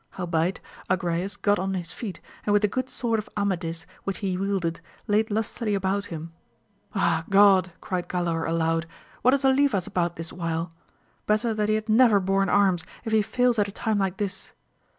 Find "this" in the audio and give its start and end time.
10.15-10.33, 14.17-14.53